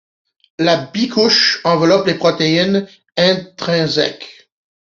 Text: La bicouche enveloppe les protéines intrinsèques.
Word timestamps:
La 0.57 0.87
bicouche 0.87 1.61
enveloppe 1.63 2.07
les 2.07 2.15
protéines 2.15 2.87
intrinsèques. 3.17 4.49